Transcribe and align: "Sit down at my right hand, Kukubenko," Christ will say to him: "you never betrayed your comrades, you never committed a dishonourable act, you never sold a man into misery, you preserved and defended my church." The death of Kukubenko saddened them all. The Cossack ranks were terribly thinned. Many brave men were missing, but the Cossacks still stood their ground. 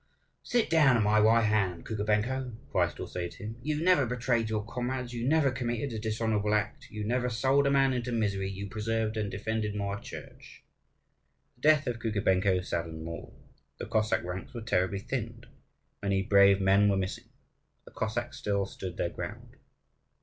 "Sit 0.41 0.67
down 0.67 0.97
at 0.97 1.03
my 1.03 1.19
right 1.19 1.43
hand, 1.45 1.85
Kukubenko," 1.85 2.53
Christ 2.71 2.97
will 2.97 3.05
say 3.05 3.29
to 3.29 3.37
him: 3.37 3.57
"you 3.61 3.83
never 3.83 4.07
betrayed 4.07 4.49
your 4.49 4.65
comrades, 4.65 5.13
you 5.13 5.27
never 5.27 5.51
committed 5.51 5.93
a 5.93 5.99
dishonourable 5.99 6.55
act, 6.55 6.89
you 6.89 7.03
never 7.03 7.29
sold 7.29 7.67
a 7.67 7.69
man 7.69 7.93
into 7.93 8.11
misery, 8.11 8.49
you 8.49 8.67
preserved 8.67 9.15
and 9.15 9.29
defended 9.29 9.75
my 9.75 9.99
church." 9.99 10.63
The 11.57 11.61
death 11.61 11.85
of 11.85 11.99
Kukubenko 11.99 12.61
saddened 12.65 13.01
them 13.01 13.09
all. 13.09 13.35
The 13.77 13.85
Cossack 13.85 14.23
ranks 14.23 14.55
were 14.55 14.61
terribly 14.63 14.97
thinned. 14.97 15.45
Many 16.01 16.23
brave 16.23 16.59
men 16.59 16.89
were 16.89 16.97
missing, 16.97 17.25
but 17.85 17.93
the 17.93 17.99
Cossacks 17.99 18.37
still 18.39 18.65
stood 18.65 18.97
their 18.97 19.09
ground. 19.11 19.55